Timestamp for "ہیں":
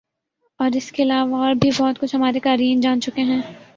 3.23-3.41